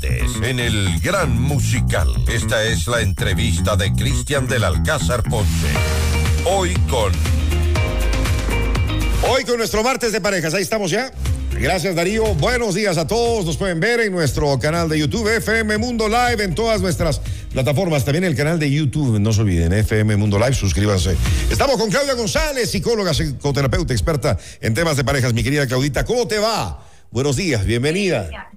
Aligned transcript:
martes 0.00 0.30
en 0.42 0.60
el 0.60 1.00
Gran 1.00 1.40
Musical. 1.40 2.08
Esta 2.26 2.64
es 2.64 2.86
la 2.86 3.00
entrevista 3.00 3.76
de 3.76 3.92
Cristian 3.92 4.46
del 4.46 4.64
Alcázar 4.64 5.22
Ponce. 5.22 5.68
Hoy 6.44 6.74
con... 6.88 7.12
Hoy 9.28 9.44
con 9.44 9.58
nuestro 9.58 9.82
martes 9.82 10.12
de 10.12 10.20
parejas, 10.20 10.54
ahí 10.54 10.62
estamos 10.62 10.90
ya. 10.90 11.12
Gracias 11.52 11.94
Darío, 11.94 12.34
buenos 12.36 12.74
días 12.74 12.96
a 12.96 13.06
todos. 13.06 13.44
Nos 13.44 13.58
pueden 13.58 13.80
ver 13.80 14.00
en 14.00 14.12
nuestro 14.12 14.58
canal 14.58 14.88
de 14.88 14.98
YouTube 14.98 15.28
FM 15.36 15.76
Mundo 15.76 16.08
Live 16.08 16.42
en 16.42 16.54
todas 16.54 16.80
nuestras 16.80 17.20
plataformas. 17.52 18.04
También 18.04 18.24
el 18.24 18.34
canal 18.34 18.58
de 18.58 18.70
YouTube, 18.70 19.20
no 19.20 19.32
se 19.34 19.42
olviden, 19.42 19.72
FM 19.72 20.16
Mundo 20.16 20.38
Live, 20.38 20.54
suscríbanse. 20.54 21.16
Estamos 21.50 21.76
con 21.76 21.90
Claudia 21.90 22.14
González, 22.14 22.70
psicóloga, 22.70 23.12
psicoterapeuta, 23.12 23.92
experta 23.92 24.38
en 24.62 24.72
temas 24.72 24.96
de 24.96 25.04
parejas. 25.04 25.34
Mi 25.34 25.42
querida 25.42 25.66
Claudita, 25.66 26.04
¿cómo 26.04 26.26
te 26.26 26.38
va? 26.38 26.86
Buenos 27.10 27.36
días, 27.36 27.66
bienvenida. 27.66 28.49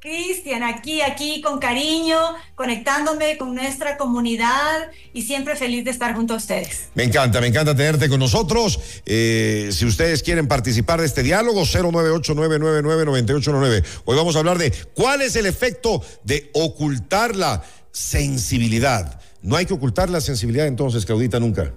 Cristian, 0.00 0.62
aquí, 0.62 1.02
aquí 1.02 1.42
con 1.42 1.58
cariño, 1.58 2.16
conectándome 2.54 3.36
con 3.36 3.54
nuestra 3.54 3.98
comunidad 3.98 4.90
y 5.12 5.20
siempre 5.20 5.56
feliz 5.56 5.84
de 5.84 5.90
estar 5.90 6.14
junto 6.14 6.32
a 6.32 6.38
ustedes. 6.38 6.88
Me 6.94 7.04
encanta, 7.04 7.38
me 7.38 7.48
encanta 7.48 7.76
tenerte 7.76 8.08
con 8.08 8.18
nosotros. 8.18 8.80
Eh, 9.04 9.68
si 9.72 9.84
ustedes 9.84 10.22
quieren 10.22 10.48
participar 10.48 11.00
de 11.00 11.06
este 11.06 11.22
diálogo, 11.22 11.66
098-999-9899. 11.66 13.84
Hoy 14.06 14.16
vamos 14.16 14.36
a 14.36 14.38
hablar 14.38 14.56
de 14.56 14.72
cuál 14.94 15.20
es 15.20 15.36
el 15.36 15.44
efecto 15.44 16.02
de 16.24 16.48
ocultar 16.54 17.36
la 17.36 17.62
sensibilidad. 17.92 19.20
No 19.42 19.56
hay 19.56 19.66
que 19.66 19.74
ocultar 19.74 20.08
la 20.08 20.22
sensibilidad 20.22 20.66
entonces, 20.66 21.04
Claudita, 21.04 21.38
nunca. 21.38 21.74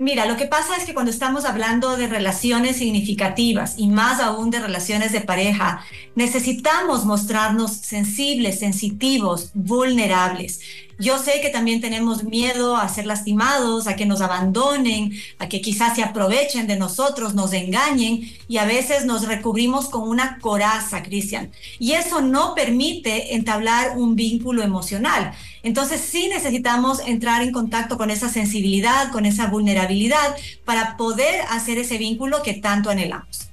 Mira, 0.00 0.26
lo 0.26 0.36
que 0.36 0.46
pasa 0.46 0.76
es 0.76 0.84
que 0.84 0.92
cuando 0.92 1.12
estamos 1.12 1.44
hablando 1.44 1.96
de 1.96 2.08
relaciones 2.08 2.78
significativas 2.78 3.76
y 3.78 3.86
más 3.86 4.18
aún 4.18 4.50
de 4.50 4.58
relaciones 4.58 5.12
de 5.12 5.20
pareja, 5.20 5.84
necesitamos 6.16 7.04
mostrarnos 7.04 7.76
sensibles, 7.76 8.58
sensitivos, 8.58 9.50
vulnerables. 9.54 10.60
Yo 10.98 11.18
sé 11.18 11.40
que 11.40 11.50
también 11.50 11.80
tenemos 11.80 12.24
miedo 12.24 12.76
a 12.76 12.88
ser 12.88 13.06
lastimados, 13.06 13.86
a 13.86 13.94
que 13.94 14.06
nos 14.06 14.20
abandonen, 14.20 15.12
a 15.38 15.48
que 15.48 15.60
quizás 15.60 15.94
se 15.94 16.02
aprovechen 16.02 16.66
de 16.66 16.76
nosotros, 16.76 17.34
nos 17.34 17.52
engañen 17.52 18.32
y 18.48 18.58
a 18.58 18.64
veces 18.64 19.04
nos 19.04 19.26
recubrimos 19.26 19.88
con 19.88 20.08
una 20.08 20.38
coraza, 20.38 21.02
Cristian. 21.02 21.52
Y 21.78 21.92
eso 21.92 22.20
no 22.20 22.54
permite 22.54 23.34
entablar 23.34 23.96
un 23.96 24.16
vínculo 24.16 24.62
emocional. 24.62 25.34
Entonces 25.64 26.00
sí 26.00 26.28
necesitamos 26.28 27.00
entrar 27.06 27.42
en 27.42 27.50
contacto 27.50 27.96
con 27.96 28.10
esa 28.10 28.28
sensibilidad, 28.28 29.10
con 29.10 29.26
esa 29.26 29.48
vulnerabilidad 29.48 30.36
para 30.64 30.96
poder 30.96 31.40
hacer 31.50 31.78
ese 31.78 31.98
vínculo 31.98 32.42
que 32.42 32.54
tanto 32.54 32.90
anhelamos. 32.90 33.48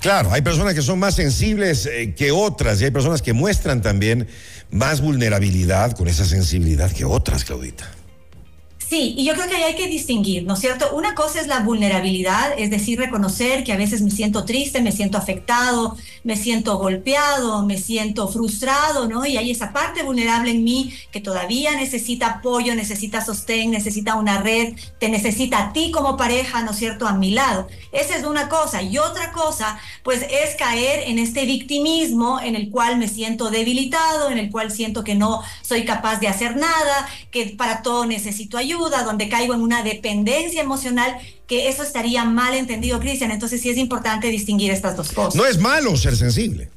Claro, 0.00 0.30
hay 0.32 0.42
personas 0.42 0.74
que 0.74 0.82
son 0.82 0.98
más 0.98 1.14
sensibles 1.14 1.86
eh, 1.86 2.14
que 2.14 2.32
otras 2.32 2.80
y 2.80 2.84
hay 2.84 2.90
personas 2.90 3.22
que 3.22 3.32
muestran 3.32 3.80
también 3.80 4.28
más 4.70 5.00
vulnerabilidad 5.00 5.96
con 5.96 6.08
esa 6.08 6.24
sensibilidad 6.24 6.90
que 6.90 7.04
otras, 7.04 7.44
Claudita. 7.44 7.88
Sí, 8.88 9.16
y 9.18 9.24
yo 9.24 9.34
creo 9.34 9.48
que 9.48 9.56
ahí 9.56 9.64
hay 9.64 9.74
que 9.74 9.88
distinguir, 9.88 10.44
¿no 10.44 10.54
es 10.54 10.60
cierto? 10.60 10.94
Una 10.94 11.16
cosa 11.16 11.40
es 11.40 11.48
la 11.48 11.58
vulnerabilidad, 11.58 12.52
es 12.56 12.70
decir, 12.70 13.00
reconocer 13.00 13.64
que 13.64 13.72
a 13.72 13.76
veces 13.76 14.00
me 14.00 14.12
siento 14.12 14.44
triste, 14.44 14.80
me 14.80 14.92
siento 14.92 15.18
afectado, 15.18 15.96
me 16.22 16.36
siento 16.36 16.78
golpeado, 16.78 17.66
me 17.66 17.78
siento 17.78 18.28
frustrado, 18.28 19.08
¿no? 19.08 19.26
Y 19.26 19.38
hay 19.38 19.50
esa 19.50 19.72
parte 19.72 20.04
vulnerable 20.04 20.52
en 20.52 20.62
mí 20.62 20.94
que 21.10 21.20
todavía 21.20 21.74
necesita 21.74 22.26
apoyo, 22.28 22.76
necesita 22.76 23.24
sostén, 23.24 23.72
necesita 23.72 24.14
una 24.14 24.40
red, 24.40 24.74
te 25.00 25.08
necesita 25.08 25.58
a 25.58 25.72
ti 25.72 25.90
como 25.90 26.16
pareja, 26.16 26.62
¿no 26.62 26.70
es 26.70 26.76
cierto?, 26.76 27.08
a 27.08 27.14
mi 27.14 27.32
lado. 27.32 27.66
Esa 27.90 28.14
es 28.16 28.22
una 28.22 28.48
cosa. 28.48 28.82
Y 28.82 28.98
otra 28.98 29.32
cosa, 29.32 29.80
pues 30.04 30.22
es 30.22 30.54
caer 30.54 31.08
en 31.08 31.18
este 31.18 31.44
victimismo 31.44 32.38
en 32.40 32.54
el 32.54 32.70
cual 32.70 32.98
me 32.98 33.08
siento 33.08 33.50
debilitado, 33.50 34.30
en 34.30 34.38
el 34.38 34.48
cual 34.52 34.70
siento 34.70 35.02
que 35.02 35.16
no 35.16 35.42
soy 35.62 35.84
capaz 35.84 36.20
de 36.20 36.28
hacer 36.28 36.56
nada, 36.56 37.08
que 37.32 37.46
para 37.58 37.82
todo 37.82 38.06
necesito 38.06 38.56
ayuda 38.56 38.75
donde 38.76 39.28
caigo 39.28 39.54
en 39.54 39.60
una 39.60 39.82
dependencia 39.82 40.62
emocional, 40.62 41.16
que 41.46 41.68
eso 41.68 41.82
estaría 41.82 42.24
mal 42.24 42.54
entendido, 42.54 43.00
Cristian. 43.00 43.30
Entonces 43.30 43.60
sí 43.60 43.70
es 43.70 43.76
importante 43.76 44.28
distinguir 44.28 44.70
estas 44.70 44.96
dos 44.96 45.12
cosas. 45.12 45.34
No 45.34 45.46
es 45.46 45.58
malo 45.58 45.96
ser 45.96 46.16
sensible. 46.16 46.70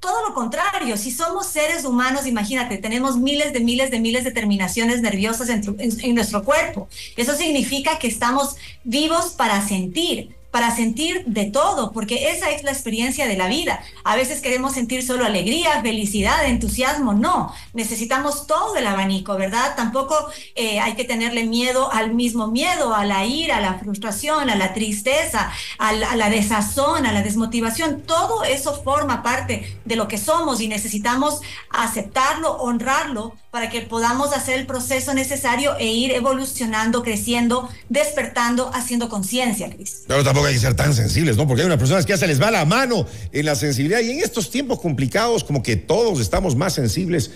Todo 0.00 0.28
lo 0.28 0.34
contrario, 0.34 0.96
si 0.96 1.10
somos 1.10 1.46
seres 1.46 1.84
humanos, 1.84 2.26
imagínate, 2.26 2.78
tenemos 2.78 3.18
miles 3.18 3.52
de 3.52 3.60
miles 3.60 3.90
de 3.90 4.00
miles 4.00 4.24
de 4.24 4.30
terminaciones 4.30 5.02
nerviosas 5.02 5.50
en 5.50 6.14
nuestro 6.14 6.42
cuerpo. 6.42 6.88
Eso 7.16 7.36
significa 7.36 7.98
que 7.98 8.08
estamos 8.08 8.56
vivos 8.82 9.32
para 9.36 9.66
sentir 9.66 10.34
para 10.50 10.74
sentir 10.74 11.24
de 11.26 11.46
todo, 11.46 11.92
porque 11.92 12.30
esa 12.30 12.50
es 12.50 12.64
la 12.64 12.72
experiencia 12.72 13.26
de 13.26 13.36
la 13.36 13.46
vida. 13.46 13.82
A 14.04 14.16
veces 14.16 14.40
queremos 14.40 14.74
sentir 14.74 15.02
solo 15.02 15.24
alegría, 15.24 15.80
felicidad, 15.82 16.44
entusiasmo, 16.46 17.12
no, 17.12 17.54
necesitamos 17.72 18.46
todo 18.46 18.76
el 18.76 18.86
abanico, 18.86 19.36
¿verdad? 19.36 19.74
Tampoco 19.76 20.16
eh, 20.54 20.80
hay 20.80 20.94
que 20.94 21.04
tenerle 21.04 21.44
miedo 21.44 21.92
al 21.92 22.14
mismo 22.14 22.48
miedo, 22.48 22.94
a 22.94 23.04
la 23.04 23.24
ira, 23.24 23.58
a 23.58 23.60
la 23.60 23.74
frustración, 23.74 24.50
a 24.50 24.56
la 24.56 24.72
tristeza, 24.72 25.52
a 25.78 25.92
la, 25.92 26.10
a 26.10 26.16
la 26.16 26.30
desazón, 26.30 27.06
a 27.06 27.12
la 27.12 27.22
desmotivación, 27.22 28.02
todo 28.02 28.44
eso 28.44 28.82
forma 28.82 29.22
parte 29.22 29.78
de 29.84 29.96
lo 29.96 30.08
que 30.08 30.18
somos 30.18 30.60
y 30.60 30.68
necesitamos 30.68 31.40
aceptarlo, 31.70 32.56
honrarlo 32.56 33.34
para 33.50 33.68
que 33.68 33.80
podamos 33.80 34.32
hacer 34.32 34.58
el 34.58 34.66
proceso 34.66 35.12
necesario 35.12 35.76
e 35.78 35.86
ir 35.86 36.12
evolucionando, 36.12 37.02
creciendo, 37.02 37.68
despertando, 37.88 38.70
haciendo 38.72 39.08
conciencia, 39.08 39.68
Cris. 39.70 40.04
Pero 40.06 40.22
tampoco 40.22 40.46
hay 40.46 40.54
que 40.54 40.60
ser 40.60 40.74
tan 40.74 40.94
sensibles, 40.94 41.36
¿no? 41.36 41.46
Porque 41.46 41.62
hay 41.62 41.66
unas 41.66 41.78
personas 41.78 42.06
que 42.06 42.12
ya 42.12 42.18
se 42.18 42.26
les 42.26 42.40
va 42.40 42.50
la 42.50 42.64
mano 42.64 43.06
en 43.32 43.46
la 43.46 43.54
sensibilidad 43.56 44.00
y 44.00 44.10
en 44.10 44.20
estos 44.20 44.50
tiempos 44.50 44.80
complicados 44.80 45.42
como 45.42 45.62
que 45.62 45.76
todos 45.76 46.20
estamos 46.20 46.54
más 46.54 46.74
sensibles 46.74 47.32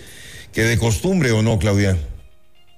que 0.53 0.63
de 0.63 0.77
costumbre, 0.77 1.31
¿o 1.33 1.41
no, 1.41 1.59
Claudia? 1.59 1.97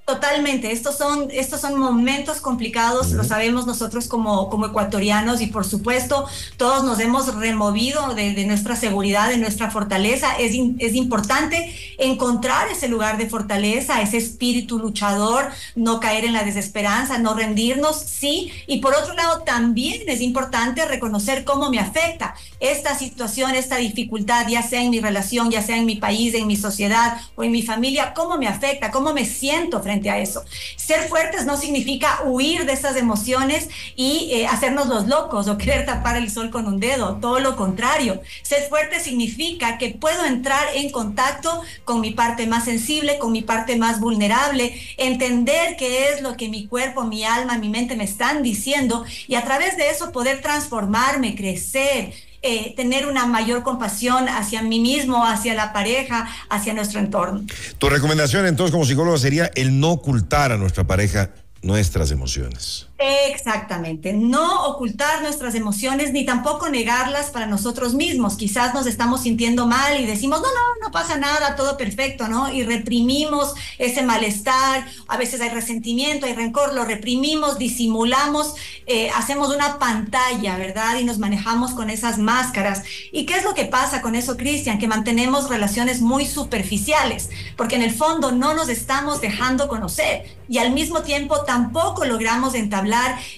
Totalmente, 0.07 0.72
estos 0.72 0.97
son, 0.97 1.28
estos 1.34 1.59
son 1.59 1.78
momentos 1.78 2.40
complicados, 2.40 3.12
lo 3.12 3.25
sabemos 3.25 3.68
nosotros 3.68 4.07
como, 4.07 4.50
como 4.50 4.68
ecuatorianos 4.68 5.41
y 5.41 5.47
por 5.47 5.66
supuesto 5.66 6.25
todos 6.56 6.85
nos 6.85 7.01
hemos 7.01 7.35
removido 7.35 8.16
de, 8.16 8.46
nuestra 8.46 8.78
seguridad, 8.78 9.28
de 9.28 9.35
nuestra 9.35 9.69
fortaleza. 9.69 10.38
Es, 10.40 10.53
es 10.79 10.96
importante 10.96 11.75
encontrar 11.97 12.69
ese 12.69 12.88
lugar 12.88 13.17
de 13.17 13.29
fortaleza, 13.29 14.01
ese 14.01 14.16
espíritu 14.16 14.79
luchador, 14.79 15.50
no 15.75 16.00
caer 16.00 16.23
en 16.23 16.31
la 16.31 16.44
desesperanza, 16.44 17.17
no 17.17 17.34
rendirnos, 17.34 18.00
sí. 18.00 18.53
Y 18.66 18.79
por 18.79 18.96
otro 18.96 19.13
lado 19.13 19.41
también 19.41 20.03
es 20.07 20.22
importante 20.22 20.85
reconocer 20.85 21.44
cómo 21.44 21.69
me 21.69 21.79
afecta 21.79 22.34
esta 22.62 22.97
situación, 22.97 23.56
esta 23.56 23.75
dificultad, 23.75 24.47
ya 24.47 24.63
sea 24.63 24.81
en 24.81 24.90
mi 24.90 25.01
relación, 25.01 25.51
ya 25.51 25.62
sea 25.62 25.75
en 25.75 25.85
mi 25.85 25.97
país, 25.97 26.34
en 26.34 26.47
mi 26.47 26.56
sociedad 26.56 27.17
o 27.35 27.44
en 27.44 27.51
mi 27.51 27.62
familia, 27.62 28.13
cómo 28.13 28.38
me 28.38 28.47
afecta, 28.47 28.90
cómo 28.90 29.13
me 29.13 29.25
siento 29.25 29.81
frente 29.84 29.97
a 30.06 30.19
eso. 30.19 30.44
Ser 30.75 31.08
fuertes 31.08 31.46
no 31.46 31.58
significa 31.58 32.22
huir 32.25 32.66
de 32.66 32.74
esas 32.74 32.96
emociones 32.96 33.69
y 33.96 34.30
eh, 34.31 34.47
hacernos 34.47 34.88
los 34.88 35.08
locos 35.08 35.47
o 35.47 35.58
querer 35.58 35.85
tapar 35.85 36.18
el 36.18 36.31
sol 36.31 36.50
con 36.50 36.68
un 36.68 36.80
dedo, 36.80 37.18
todo 37.18 37.40
lo 37.40 37.56
contrario. 37.56 38.22
Ser 38.41 38.69
fuerte 38.69 39.00
significa 39.00 39.78
que 39.78 39.90
puedo 39.90 40.25
entrar 40.25 40.63
en 40.75 40.91
contacto 40.91 41.62
con 41.84 42.02
mi 42.02 42.12
parte 42.12 42.47
más 42.47 42.66
sensible, 42.66 43.18
con 43.18 43.31
mi 43.31 43.41
parte 43.41 43.75
más 43.75 44.00
vulnerable, 44.00 44.80
entender 44.97 45.75
qué 45.78 46.09
es 46.09 46.22
lo 46.22 46.38
que 46.38 46.50
mi 46.50 46.68
cuerpo, 46.68 47.03
mi 47.03 47.24
alma, 47.24 47.58
mi 47.58 47.69
mente 47.69 47.96
me 47.96 48.03
están 48.03 48.44
diciendo 48.44 49.06
y 49.28 49.35
a 49.35 49.44
través 49.44 49.78
de 49.78 49.90
eso 49.90 50.12
poder 50.12 50.41
transformarme, 50.41 51.35
crecer, 51.35 52.14
eh, 52.41 52.73
tener 52.75 53.07
una 53.07 53.25
mayor 53.25 53.63
compasión 53.63 54.29
hacia 54.29 54.61
mí 54.61 54.79
mismo, 54.79 55.25
hacia 55.25 55.53
la 55.53 55.73
pareja, 55.73 56.27
hacia 56.49 56.73
nuestro 56.73 56.99
entorno. 56.99 57.45
Tu 57.77 57.89
recomendación 57.89 58.45
entonces 58.45 58.71
como 58.71 58.85
psicólogo 58.85 59.17
sería 59.17 59.51
el 59.55 59.79
no 59.79 59.91
ocultar 59.91 60.51
a 60.51 60.57
nuestra 60.57 60.85
pareja 60.85 61.31
nuestras 61.61 62.11
emociones. 62.11 62.86
Exactamente, 63.00 64.12
no 64.13 64.66
ocultar 64.66 65.22
nuestras 65.22 65.53
emociones 65.53 66.13
ni 66.13 66.25
tampoco 66.25 66.68
negarlas 66.68 67.30
para 67.30 67.46
nosotros 67.46 67.94
mismos. 67.94 68.38
Quizás 68.38 68.74
nos 68.74 68.88
estamos 68.88 69.22
sintiendo 69.22 69.68
mal 69.68 70.02
y 70.02 70.08
decimos, 70.08 70.41
no, 70.41 70.47
no, 70.47 70.85
no 70.88 70.91
pasa 70.91 71.16
nada, 71.16 71.55
todo 71.55 71.78
perfecto, 71.78 72.28
¿no? 72.28 72.52
Y 72.52 72.64
reprimimos 72.64 73.53
ese 73.78 74.02
malestar, 74.02 74.88
a 75.08 75.16
veces 75.16 75.41
hay 75.41 75.49
resentimiento, 75.49 76.26
hay 76.26 76.34
rencor, 76.34 76.73
lo 76.73 76.85
reprimimos, 76.85 77.59
disimulamos, 77.59 78.55
eh, 78.88 79.11
hacemos 79.11 79.53
una 79.53 79.78
pantalla, 79.78 80.58
¿verdad? 80.58 80.97
Y 80.97 81.03
nos 81.03 81.20
manejamos 81.20 81.73
con 81.76 81.91
esas 81.91 82.17
máscaras. 82.17 82.82
¿Y 83.11 83.28
qué 83.28 83.35
es 83.35 83.43
lo 83.43 83.53
que 83.53 83.66
pasa 83.66 84.02
con 84.02 84.16
eso, 84.16 84.38
Cristian? 84.38 84.79
Que 84.79 84.88
mantenemos 84.88 85.50
relaciones 85.50 86.02
muy 86.02 86.26
superficiales, 86.26 87.29
porque 87.55 87.76
en 87.76 87.84
el 87.84 87.93
fondo 87.93 88.32
no 88.32 88.55
nos 88.55 88.70
estamos 88.70 89.22
dejando 89.22 89.67
conocer 89.67 90.35
y 90.50 90.58
al 90.58 90.72
mismo 90.72 91.02
tiempo 91.03 91.43
tampoco 91.43 92.05
logramos 92.05 92.55
entablar 92.55 92.86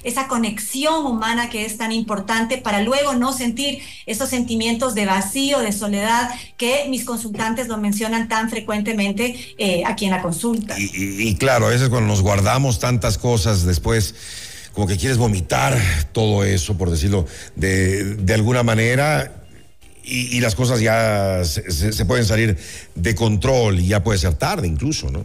esa 0.03 0.27
conexión 0.27 1.05
humana 1.05 1.49
que 1.49 1.65
es 1.65 1.77
tan 1.77 1.91
importante 1.91 2.57
para 2.57 2.81
luego 2.81 3.13
no 3.13 3.33
sentir 3.33 3.79
esos 4.05 4.29
sentimientos 4.29 4.95
de 4.95 5.05
vacío, 5.05 5.59
de 5.59 5.71
soledad 5.71 6.29
que 6.57 6.85
mis 6.89 7.05
consultantes 7.05 7.67
lo 7.67 7.77
mencionan 7.77 8.27
tan 8.27 8.49
frecuentemente 8.49 9.55
eh, 9.57 9.83
aquí 9.85 10.05
en 10.05 10.11
la 10.11 10.21
consulta. 10.21 10.75
Y, 10.77 11.35
claro, 11.35 11.67
a 11.67 11.69
veces 11.69 11.89
cuando 11.89 12.07
nos 12.07 12.21
guardamos 12.21 12.79
tantas 12.79 13.17
cosas 13.17 13.65
después 13.65 14.15
como 14.73 14.87
que 14.87 14.97
quieres 14.97 15.17
vomitar 15.17 15.77
todo 16.13 16.43
eso, 16.43 16.77
por 16.77 16.89
decirlo 16.89 17.25
de, 17.55 18.15
de 18.15 18.33
alguna 18.33 18.63
manera, 18.63 19.39
y, 20.09 20.39
las 20.39 20.55
cosas 20.55 20.79
ya 20.79 21.43
se, 21.43 22.05
pueden 22.05 22.25
salir 22.25 22.57
de 22.95 23.15
control 23.15 23.79
y 23.79 23.87
ya 23.87 24.03
puede 24.03 24.17
ser 24.17 24.33
tarde 24.33 24.67
incluso, 24.67 25.11
¿no? 25.11 25.23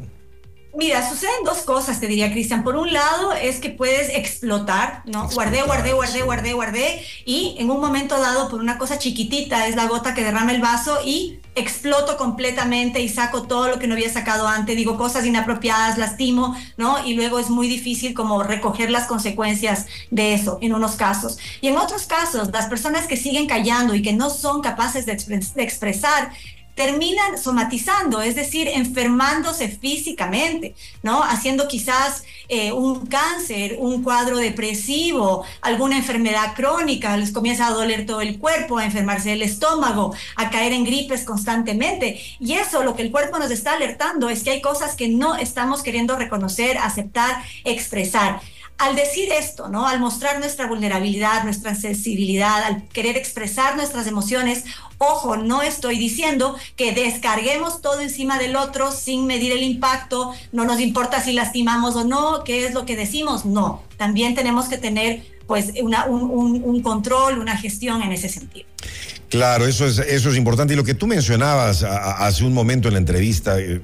Mira, 0.77 1.09
suceden 1.09 1.45
dos 1.45 1.59
cosas, 1.59 2.01
te 2.01 2.09
diría 2.09 2.33
Cristian. 2.33 2.65
Por 2.65 2.77
un 2.77 2.93
lado 2.93 3.33
es 3.33 3.61
que 3.61 3.71
puedes 3.71 4.09
explotar, 4.09 5.03
¿no? 5.07 5.29
Guardé, 5.29 5.63
guardé, 5.63 5.93
guardé, 5.93 6.23
guardé, 6.23 6.53
guardé 6.53 7.07
y 7.25 7.55
en 7.61 7.71
un 7.71 7.81
momento 7.81 8.21
dado 8.21 8.49
por 8.49 8.59
una 8.59 8.77
cosa 8.77 8.99
chiquitita 8.99 9.69
es 9.69 9.77
la 9.77 9.87
gota 9.87 10.15
que 10.15 10.25
derrama 10.25 10.51
el 10.51 10.61
vaso 10.61 10.99
y 11.05 11.39
exploto 11.55 12.17
completamente 12.17 13.01
y 13.01 13.09
saco 13.09 13.43
todo 13.43 13.69
lo 13.69 13.79
que 13.79 13.87
no 13.87 13.95
había 13.95 14.13
sacado 14.13 14.49
antes, 14.49 14.77
digo 14.77 14.97
cosas 14.97 15.25
inapropiadas, 15.25 15.97
lastimo, 15.97 16.57
¿no? 16.77 17.07
Y 17.07 17.15
luego 17.15 17.39
es 17.39 17.51
muy 17.51 17.69
difícil 17.69 18.13
como 18.13 18.43
recoger 18.43 18.91
las 18.91 19.07
consecuencias 19.07 19.87
de 20.11 20.35
eso 20.35 20.59
en 20.61 20.75
unos 20.75 20.97
casos. 20.97 21.39
Y 21.61 21.69
en 21.69 21.77
otros 21.77 22.07
casos, 22.07 22.51
las 22.53 22.67
personas 22.67 23.07
que 23.07 23.17
siguen 23.17 23.47
callando 23.47 23.95
y 23.95 24.03
que 24.03 24.13
no 24.13 24.29
son 24.29 24.61
capaces 24.61 25.07
de, 25.07 25.15
de 25.15 25.63
expresar 25.63 26.33
terminan 26.75 27.39
somatizando, 27.39 28.21
es 28.21 28.35
decir, 28.35 28.69
enfermándose 28.69 29.69
físicamente, 29.69 30.75
¿no? 31.03 31.23
Haciendo 31.23 31.69
quizás 31.69 32.25
eh, 32.49 32.73
un 32.73 33.07
cáncer, 33.07 33.77
un 33.79 34.03
cuadro 34.03 34.37
depresivo, 34.39 35.45
alguna 35.61 35.97
enfermedad 35.97 36.55
crónica, 36.55 37.17
les 37.17 37.33
comienza 37.33 37.69
a 37.69 37.71
doler 37.71 38.07
todo 38.07 38.21
el 38.21 38.39
cuerpo, 38.39 38.79
a 38.79 38.85
enfermarse 38.85 39.33
el 39.33 39.43
estómago, 39.43 40.15
a 40.37 40.51
caer 40.51 40.73
en 40.73 40.85
gripes 40.85 41.25
constantemente. 41.25 42.21
Y 42.41 42.55
eso 42.55 42.83
lo 42.83 42.97
que 42.97 43.03
el 43.03 43.11
cuerpo 43.11 43.39
nos 43.39 43.51
está 43.51 43.75
alertando 43.75 44.29
es 44.29 44.43
que 44.43 44.51
hay 44.51 44.61
cosas 44.61 44.97
que 44.97 45.09
no 45.09 45.37
estamos 45.37 45.83
queriendo 45.83 46.17
reconocer, 46.17 46.79
aceptar, 46.79 47.43
expresar 47.65 48.41
al 48.79 48.97
decir 48.97 49.31
esto, 49.33 49.69
¿no? 49.69 49.87
Al 49.87 50.01
mostrar 50.01 50.39
nuestra 50.41 50.67
vulnerabilidad, 50.67 51.45
nuestra 51.45 51.75
sensibilidad, 51.75 52.65
al 52.65 52.89
querer 52.89 53.17
expresar 53.17 53.77
nuestras 53.77 54.07
emociones, 54.07 54.65
ojo, 54.99 55.37
no 55.37 55.63
estoy 55.63 55.99
diciendo 55.99 56.57
que 56.77 56.93
descarguemos 56.93 57.81
todo 57.81 58.01
encima 58.01 58.39
del 58.39 58.57
otro 58.57 58.91
sin 58.91 59.27
medir 59.27 59.53
el 59.53 59.63
impacto, 59.63 60.35
no 60.53 60.65
nos 60.65 60.81
importa 60.81 61.23
si 61.23 61.33
lastimamos 61.33 61.95
o 61.97 62.05
no, 62.05 62.43
qué 62.45 62.67
es 62.67 62.75
lo 62.75 62.85
que 62.85 62.97
decimos, 62.97 63.45
no. 63.45 63.83
También 63.97 64.35
tenemos 64.35 64.67
que 64.67 64.79
tener 64.79 65.25
pues 65.47 65.73
un 65.79 66.83
control, 66.83 67.39
una 67.39 67.57
gestión 67.57 68.03
en 68.03 68.13
ese 68.13 68.29
sentido. 68.29 68.67
Claro, 69.35 69.67
eso 69.67 69.85
es, 69.85 69.99
eso 69.99 70.31
es 70.31 70.37
importante. 70.37 70.75
Y 70.75 70.77
lo 70.77 70.85
que 70.85 70.95
tú 70.95 71.09
mencionabas 71.09 71.83
hace 71.83 72.45
un 72.45 72.53
momento 72.53 72.87
en 72.87 72.95
la 72.95 73.01
entrevista, 73.01 73.59
eh, 73.59 73.81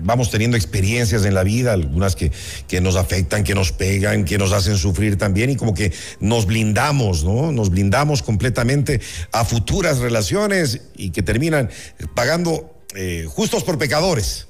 vamos 0.00 0.28
teniendo 0.28 0.56
experiencias 0.56 1.24
en 1.24 1.34
la 1.34 1.44
vida, 1.44 1.72
algunas 1.72 2.16
que, 2.16 2.32
que 2.66 2.80
nos 2.80 2.96
afectan, 2.96 3.44
que 3.44 3.54
nos 3.54 3.70
pegan, 3.70 4.24
que 4.24 4.38
nos 4.38 4.50
hacen 4.50 4.76
sufrir 4.76 5.16
también, 5.16 5.50
y 5.50 5.56
como 5.56 5.72
que 5.72 5.92
nos 6.18 6.46
blindamos, 6.46 7.22
¿no? 7.22 7.52
Nos 7.52 7.70
blindamos 7.70 8.24
completamente 8.24 9.00
a 9.30 9.44
futuras 9.44 9.98
relaciones 9.98 10.80
y 10.96 11.10
que 11.10 11.22
terminan 11.22 11.70
pagando 12.16 12.82
eh, 12.96 13.24
justos 13.28 13.62
por 13.62 13.78
pecadores. 13.78 14.48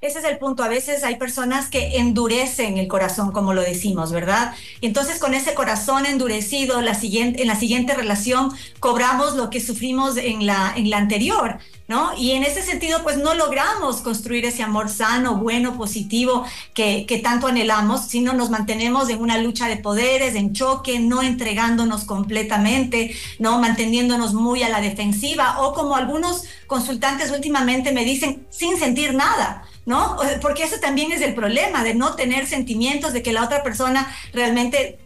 Ese 0.00 0.20
es 0.20 0.24
el 0.26 0.38
punto. 0.38 0.62
A 0.62 0.68
veces 0.68 1.02
hay 1.02 1.16
personas 1.16 1.70
que 1.70 1.96
endurecen 1.96 2.78
el 2.78 2.86
corazón, 2.86 3.32
como 3.32 3.52
lo 3.52 3.62
decimos, 3.62 4.12
¿verdad? 4.12 4.54
Y 4.80 4.86
entonces 4.86 5.18
con 5.18 5.34
ese 5.34 5.54
corazón 5.54 6.06
endurecido, 6.06 6.78
en 6.78 6.84
la 6.84 7.56
siguiente 7.56 7.94
relación 7.94 8.52
cobramos 8.78 9.34
lo 9.34 9.50
que 9.50 9.60
sufrimos 9.60 10.16
en 10.16 10.46
la, 10.46 10.72
en 10.76 10.88
la 10.88 10.98
anterior, 10.98 11.58
¿no? 11.88 12.16
Y 12.16 12.30
en 12.32 12.44
ese 12.44 12.62
sentido, 12.62 13.02
pues 13.02 13.16
no 13.16 13.34
logramos 13.34 13.96
construir 13.96 14.44
ese 14.44 14.62
amor 14.62 14.88
sano, 14.88 15.34
bueno, 15.38 15.76
positivo 15.76 16.44
que, 16.74 17.04
que 17.04 17.18
tanto 17.18 17.48
anhelamos, 17.48 18.06
sino 18.06 18.34
nos 18.34 18.50
mantenemos 18.50 19.08
en 19.08 19.20
una 19.20 19.38
lucha 19.38 19.66
de 19.66 19.78
poderes, 19.78 20.36
en 20.36 20.52
choque, 20.52 21.00
no 21.00 21.22
entregándonos 21.22 22.04
completamente, 22.04 23.16
¿no? 23.40 23.58
Manteniéndonos 23.58 24.32
muy 24.32 24.62
a 24.62 24.68
la 24.68 24.80
defensiva 24.80 25.60
o 25.60 25.74
como 25.74 25.96
algunos 25.96 26.44
consultantes 26.68 27.32
últimamente 27.32 27.90
me 27.90 28.04
dicen, 28.04 28.46
sin 28.48 28.78
sentir 28.78 29.14
nada. 29.14 29.64
¿No? 29.88 30.18
Porque 30.42 30.64
eso 30.64 30.76
también 30.80 31.12
es 31.12 31.22
el 31.22 31.34
problema 31.34 31.82
de 31.82 31.94
no 31.94 32.14
tener 32.14 32.46
sentimientos 32.46 33.14
de 33.14 33.22
que 33.22 33.32
la 33.32 33.42
otra 33.42 33.62
persona 33.62 34.14
realmente 34.34 34.98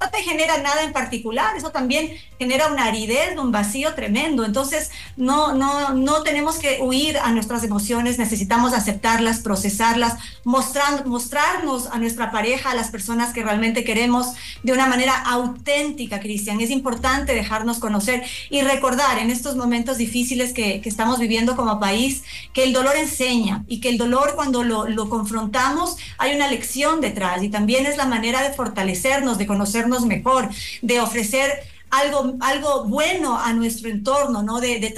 no 0.00 0.10
te 0.10 0.22
genera 0.22 0.58
nada 0.58 0.82
en 0.82 0.92
particular, 0.92 1.56
eso 1.56 1.70
también 1.70 2.10
genera 2.38 2.68
una 2.68 2.86
aridez, 2.86 3.36
un 3.36 3.52
vacío 3.52 3.94
tremendo. 3.94 4.44
Entonces, 4.44 4.90
no, 5.16 5.52
no, 5.54 5.94
no 5.94 6.22
tenemos 6.22 6.58
que 6.58 6.78
huir 6.80 7.18
a 7.18 7.32
nuestras 7.32 7.62
emociones, 7.64 8.18
necesitamos 8.18 8.72
aceptarlas, 8.72 9.40
procesarlas, 9.40 10.16
mostrar, 10.44 11.06
mostrarnos 11.06 11.88
a 11.88 11.98
nuestra 11.98 12.30
pareja, 12.30 12.70
a 12.70 12.74
las 12.74 12.90
personas 12.90 13.34
que 13.34 13.42
realmente 13.42 13.84
queremos 13.84 14.28
de 14.62 14.72
una 14.72 14.86
manera 14.86 15.14
auténtica, 15.22 16.20
Cristian. 16.20 16.60
Es 16.60 16.70
importante 16.70 17.34
dejarnos 17.34 17.78
conocer 17.78 18.22
y 18.48 18.62
recordar 18.62 19.18
en 19.18 19.30
estos 19.30 19.56
momentos 19.56 19.98
difíciles 19.98 20.52
que, 20.52 20.80
que, 20.80 20.88
estamos 20.88 21.18
viviendo 21.18 21.56
como 21.56 21.78
país 21.78 22.24
que 22.52 22.64
el 22.64 22.72
dolor 22.72 22.96
enseña 22.96 23.64
y 23.68 23.80
que 23.80 23.90
el 23.90 23.98
dolor 23.98 24.32
cuando 24.34 24.64
lo, 24.64 24.88
lo 24.88 25.08
confrontamos 25.08 25.96
hay 26.18 26.34
una 26.34 26.48
lección 26.48 27.00
detrás 27.00 27.42
y 27.42 27.48
también 27.48 27.86
es 27.86 27.96
la 27.96 28.06
manera 28.06 28.42
de 28.42 28.52
fortalecernos, 28.52 29.38
de 29.38 29.46
conocernos 29.50 30.06
mejor, 30.06 30.48
de 30.80 31.00
ofrecer 31.00 31.50
algo, 31.90 32.36
algo 32.40 32.84
bueno 32.84 33.36
a 33.36 33.52
nuestro 33.52 33.90
entorno, 33.90 34.44
¿no? 34.44 34.60
De, 34.60 34.78
de, 34.78 34.94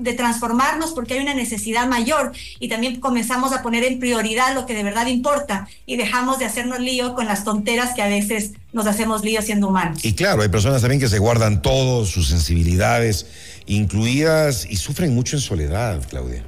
de 0.00 0.12
transformarnos 0.14 0.90
porque 0.90 1.14
hay 1.14 1.20
una 1.20 1.34
necesidad 1.34 1.86
mayor 1.86 2.32
y 2.58 2.68
también 2.68 2.98
comenzamos 2.98 3.52
a 3.52 3.62
poner 3.62 3.84
en 3.84 4.00
prioridad 4.00 4.52
lo 4.52 4.66
que 4.66 4.74
de 4.74 4.82
verdad 4.82 5.06
importa 5.06 5.68
y 5.86 5.96
dejamos 5.96 6.40
de 6.40 6.46
hacernos 6.46 6.80
lío 6.80 7.14
con 7.14 7.26
las 7.26 7.44
tonteras 7.44 7.94
que 7.94 8.02
a 8.02 8.08
veces 8.08 8.54
nos 8.72 8.88
hacemos 8.88 9.22
lío 9.22 9.40
siendo 9.42 9.68
humanos. 9.68 10.04
Y 10.04 10.14
claro, 10.14 10.42
hay 10.42 10.48
personas 10.48 10.80
también 10.80 11.00
que 11.00 11.08
se 11.08 11.20
guardan 11.20 11.62
todo, 11.62 12.04
sus 12.04 12.28
sensibilidades 12.28 13.26
incluidas 13.66 14.66
y 14.68 14.74
sufren 14.74 15.14
mucho 15.14 15.36
en 15.36 15.42
soledad, 15.42 16.02
Claudia. 16.10 16.44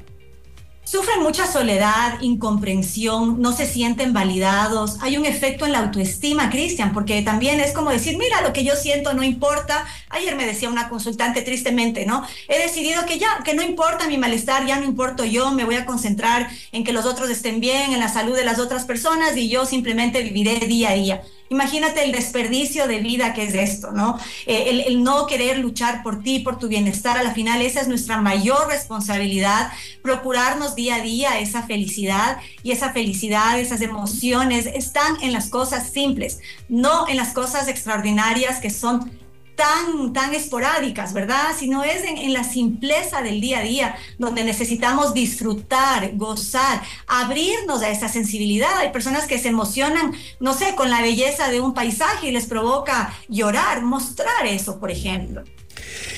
Sufren 0.86 1.20
mucha 1.20 1.48
soledad, 1.48 2.20
incomprensión, 2.20 3.42
no 3.42 3.50
se 3.50 3.66
sienten 3.66 4.12
validados. 4.12 4.98
Hay 5.00 5.16
un 5.16 5.26
efecto 5.26 5.66
en 5.66 5.72
la 5.72 5.80
autoestima, 5.80 6.48
Cristian, 6.48 6.92
porque 6.92 7.22
también 7.22 7.58
es 7.58 7.72
como 7.72 7.90
decir, 7.90 8.16
mira, 8.16 8.40
lo 8.42 8.52
que 8.52 8.62
yo 8.62 8.76
siento 8.76 9.12
no 9.12 9.24
importa. 9.24 9.84
Ayer 10.10 10.36
me 10.36 10.46
decía 10.46 10.68
una 10.68 10.88
consultante 10.88 11.42
tristemente, 11.42 12.06
¿no? 12.06 12.24
He 12.46 12.62
decidido 12.62 13.04
que 13.04 13.18
ya, 13.18 13.42
que 13.44 13.54
no 13.54 13.62
importa 13.62 14.06
mi 14.06 14.16
malestar, 14.16 14.64
ya 14.64 14.78
no 14.78 14.84
importo 14.84 15.24
yo, 15.24 15.50
me 15.50 15.64
voy 15.64 15.74
a 15.74 15.86
concentrar 15.86 16.48
en 16.70 16.84
que 16.84 16.92
los 16.92 17.04
otros 17.04 17.30
estén 17.30 17.58
bien, 17.58 17.92
en 17.92 17.98
la 17.98 18.08
salud 18.08 18.36
de 18.36 18.44
las 18.44 18.60
otras 18.60 18.84
personas 18.84 19.36
y 19.36 19.48
yo 19.48 19.66
simplemente 19.66 20.22
viviré 20.22 20.60
día 20.60 20.90
a 20.90 20.94
día. 20.94 21.22
Imagínate 21.48 22.04
el 22.04 22.12
desperdicio 22.12 22.88
de 22.88 22.98
vida 22.98 23.32
que 23.34 23.44
es 23.44 23.54
esto, 23.54 23.92
¿no? 23.92 24.18
Eh, 24.46 24.84
el, 24.88 25.02
no 25.02 25.26
querer 25.26 25.58
luchar 25.58 26.02
por 26.02 26.22
ti, 26.22 26.40
por 26.40 26.58
tu 26.58 26.68
bienestar, 26.68 27.16
a 27.18 27.22
la 27.22 27.32
final 27.32 27.62
esa 27.62 27.80
es 27.80 27.88
nuestra 27.88 28.20
mayor 28.20 28.68
responsabilidad, 28.68 29.70
procurarnos 30.02 30.74
día 30.74 30.96
a 30.96 31.00
día 31.00 31.38
esa 31.38 31.62
felicidad 31.62 32.38
y 32.62 32.72
esa 32.72 32.92
felicidad, 32.92 33.60
esas 33.60 33.80
emociones 33.80 34.66
están 34.66 35.16
en 35.22 35.32
las 35.32 35.48
cosas 35.48 35.90
simples, 35.90 36.40
no 36.68 37.06
en 37.08 37.16
las 37.16 37.32
cosas 37.32 37.68
extraordinarias 37.68 38.60
que 38.60 38.70
son 38.70 39.10
tan, 39.56 40.12
tan 40.12 40.34
esporádicas, 40.34 41.12
¿verdad? 41.12 41.54
Sino 41.58 41.82
es 41.82 42.04
en, 42.04 42.32
la 42.32 42.44
simpleza 42.44 43.22
del 43.22 43.40
día 43.40 43.60
a 43.60 43.62
día, 43.62 43.96
donde 44.18 44.44
necesitamos 44.44 45.14
disfrutar, 45.14 46.16
gozar, 46.16 46.82
abrirnos 47.06 47.82
a 47.82 47.88
esa 47.88 48.08
sensibilidad. 48.08 48.76
Hay 48.78 48.92
personas 48.92 49.26
que 49.26 49.38
se 49.38 49.48
emocionan, 49.48 50.12
no 50.38 50.54
sé, 50.54 50.74
con 50.76 50.90
la 50.90 51.02
belleza 51.02 51.48
de 51.48 51.60
un 51.60 51.74
paisaje 51.74 52.28
y 52.28 52.32
les 52.32 52.46
provoca 52.46 53.12
llorar, 53.28 53.82
mostrar 53.82 54.46
eso, 54.46 54.78
por 54.78 54.90
ejemplo. 54.90 55.42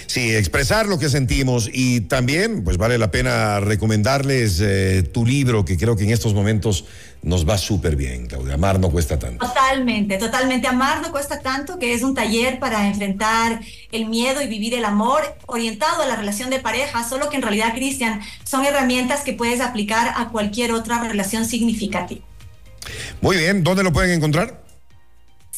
Sí, 0.07 0.35
expresar 0.35 0.87
lo 0.87 0.99
que 0.99 1.09
sentimos 1.09 1.69
y 1.73 2.01
también, 2.03 2.65
pues 2.65 2.77
vale 2.79 2.97
la 2.99 3.11
pena 3.11 3.61
recomendarles 3.61 4.61
eh, 4.61 5.03
tu 5.03 5.27
libro, 5.27 5.65
que 5.65 5.77
creo 5.77 5.97
que 5.97 6.05
en 6.05 6.11
estos 6.11 6.35
momentos 6.35 6.87
nos 7.23 7.49
va 7.49 7.59
súper 7.59 7.97
bien, 7.97 8.27
Claudia. 8.27 8.55
Amar 8.55 8.79
no 8.81 8.91
cuesta 8.91 9.19
tanto. 9.19 9.47
Totalmente, 9.47 10.19
totalmente. 10.19 10.69
Amar 10.69 11.03
no 11.03 11.11
cuesta 11.11 11.41
tanto, 11.41 11.79
que 11.79 11.93
es 11.93 12.03
un 12.03 12.15
taller 12.15 12.59
para 12.59 12.87
enfrentar 12.87 13.61
el 13.93 14.07
miedo 14.07 14.41
y 14.41 14.47
vivir 14.47 14.75
el 14.75 14.85
amor 14.85 15.23
orientado 15.47 16.03
a 16.03 16.07
la 16.07 16.17
relación 16.17 16.49
de 16.49 16.61
pareja, 16.61 17.07
solo 17.09 17.29
que 17.29 17.37
en 17.37 17.43
realidad, 17.43 17.75
Cristian, 17.75 18.21
son 18.45 18.65
herramientas 18.65 19.21
que 19.21 19.33
puedes 19.33 19.61
aplicar 19.61 20.15
a 20.17 20.29
cualquier 20.29 20.73
otra 20.73 21.03
relación 21.03 21.45
significativa. 21.45 22.25
Muy 23.21 23.37
bien, 23.37 23.65
¿dónde 23.65 23.83
lo 23.83 23.93
pueden 23.93 24.13
encontrar? 24.13 24.68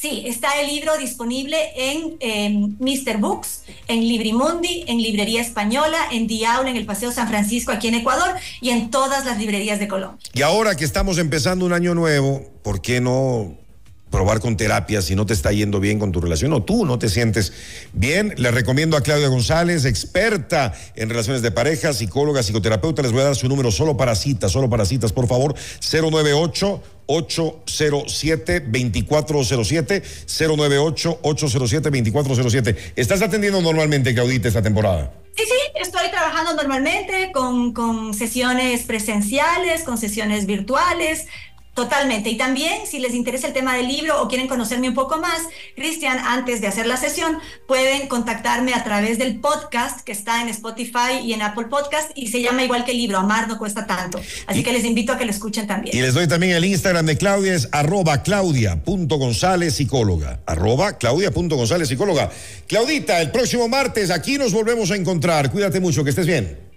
Sí, 0.01 0.23
está 0.25 0.59
el 0.59 0.69
libro 0.69 0.97
disponible 0.97 1.59
en 1.77 2.17
eh, 2.21 2.49
Mr. 2.79 3.19
Books, 3.19 3.65
en 3.87 4.01
Librimundi, 4.01 4.85
en 4.87 4.97
Librería 4.97 5.43
Española, 5.43 5.99
en 6.11 6.27
Diaula, 6.27 6.71
en 6.71 6.77
el 6.77 6.87
Paseo 6.87 7.13
San 7.13 7.29
Francisco, 7.29 7.71
aquí 7.71 7.89
en 7.89 7.97
Ecuador, 7.97 8.31
y 8.63 8.71
en 8.71 8.91
todas 8.91 9.27
las 9.27 9.39
librerías 9.39 9.79
de 9.79 9.89
Colombia. 9.89 10.19
Y 10.33 10.41
ahora 10.41 10.75
que 10.75 10.87
estamos 10.87 11.19
empezando 11.19 11.67
un 11.67 11.75
año 11.75 11.95
nuevo, 11.95 12.43
¿por 12.63 12.81
qué 12.81 13.03
no 13.03 13.60
probar 14.11 14.41
con 14.41 14.57
terapia 14.57 15.03
si 15.03 15.15
no 15.15 15.25
te 15.27 15.33
está 15.33 15.53
yendo 15.53 15.81
bien 15.81 15.99
con 15.99 16.13
tu 16.13 16.21
relación 16.21 16.53
o 16.53 16.63
tú 16.63 16.85
no 16.85 16.99
te 16.99 17.09
sientes 17.09 17.53
bien. 17.93 18.35
Le 18.37 18.51
recomiendo 18.51 18.97
a 18.97 19.03
Claudia 19.03 19.29
González, 19.29 19.85
experta 19.85 20.75
en 20.97 21.09
relaciones 21.09 21.43
de 21.43 21.51
pareja, 21.51 21.93
psicóloga, 21.93 22.43
psicoterapeuta. 22.43 23.03
Les 23.03 23.13
voy 23.13 23.23
a 23.23 23.25
dar 23.25 23.37
su 23.37 23.49
número 23.49 23.71
solo 23.71 23.97
para 23.97 24.15
citas, 24.15 24.53
solo 24.53 24.69
para 24.69 24.85
citas, 24.85 25.13
por 25.13 25.27
favor. 25.27 25.55
098 25.81 26.83
807 27.07 28.61
2407 28.61 30.03
098 30.27 31.19
807 31.23 31.91
2407. 31.91 32.93
¿Estás 32.97 33.23
atendiendo 33.23 33.61
normalmente, 33.61 34.15
Claudita, 34.15 34.49
esta 34.49 34.63
temporada? 34.63 35.13
Sí, 35.37 35.45
sí, 35.45 35.81
estoy 35.81 36.11
trabajando 36.11 36.55
normalmente 36.55 37.31
con, 37.33 37.73
con 37.73 38.15
sesiones 38.15 38.83
presenciales, 38.83 39.83
con 39.83 39.97
sesiones 39.97 40.47
virtuales, 40.47 41.27
Totalmente. 41.75 42.31
Y 42.31 42.37
también, 42.37 42.87
si 42.87 42.99
les 42.99 43.15
interesa 43.15 43.47
el 43.47 43.53
tema 43.53 43.77
del 43.77 43.87
libro 43.87 44.21
o 44.21 44.29
quieren 44.29 44.49
conocerme 44.49 44.89
un 44.89 44.95
poco 44.95 45.19
más, 45.19 45.41
Cristian, 45.77 46.19
antes 46.19 46.61
de 46.61 46.67
hacer 46.67 46.87
la 46.87 46.97
sesión, 46.97 47.39
pueden 47.69 48.09
contactarme 48.09 48.75
a 48.75 48.83
través 48.83 49.19
del 49.19 49.39
podcast 49.39 50.01
que 50.01 50.13
está 50.13 50.43
en 50.43 50.49
Spotify 50.49 51.21
y 51.23 51.33
en 51.33 51.43
Apple 51.43 51.67
Podcast 51.71 52.11
y 52.17 52.29
se 52.29 52.43
llama 52.43 52.65
igual 52.65 52.85
que 52.85 52.91
el 52.91 52.99
libro, 52.99 53.19
Amar 53.19 53.47
no 53.47 53.57
cuesta 53.57 53.87
tanto. 53.87 54.21
Así 54.47 54.65
que 54.65 54.73
les 54.73 54.85
invito 54.85 55.13
a 55.13 55.19
que 55.19 55.25
lo 55.25 55.31
escuchen 55.31 55.67
también. 55.67 55.97
Y 55.97 56.01
les 56.01 56.15
doy 56.15 56.27
también 56.27 56.53
el 56.53 56.65
Instagram 56.65 57.07
de 57.07 57.17
Claudia, 57.17 57.55
es 57.55 57.69
arroba 57.71 58.23
claudia.gonzález 58.23 59.75
psicóloga. 59.75 60.41
Arroba 60.47 60.99
claudia.gonzález 60.99 61.89
psicóloga. 61.89 62.31
Claudita, 62.67 63.21
el 63.21 63.31
próximo 63.31 63.69
martes 63.69 64.11
aquí 64.11 64.39
nos 64.39 64.53
volvemos 64.53 64.91
a 64.91 64.97
encontrar. 64.97 65.51
Cuídate 65.51 65.79
mucho, 65.79 66.03
que 66.03 66.11
estés 66.11 66.27
bien. 66.27 66.70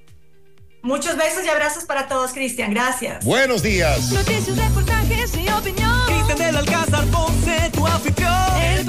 Muchos 0.83 1.15
besos 1.15 1.45
y 1.45 1.47
abrazos 1.47 1.85
para 1.85 2.09
todos, 2.09 2.33
Cristian. 2.33 2.69
Gracias. 2.71 3.23
Buenos 3.23 3.63
días. 3.63 4.11
Noticias, 4.11 4.57
reportajes 4.57 5.31
y 5.33 5.47
opinión. 5.49 6.05
Cristian 6.07 6.37
del 6.37 6.57
Alcázar 6.57 7.05
Ponce, 7.05 7.69
tu 7.71 7.87
anfitrión. 7.87 8.73